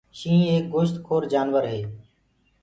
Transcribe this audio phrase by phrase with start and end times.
[0.19, 1.81] شيِنهيٚنَ ايڪ گوشتکور جآنور هي۔